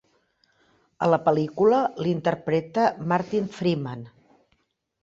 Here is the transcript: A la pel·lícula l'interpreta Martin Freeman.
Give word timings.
A 1.05 1.09
la 1.13 1.19
pel·lícula 1.27 1.83
l'interpreta 2.07 2.87
Martin 3.13 3.53
Freeman. 3.61 4.07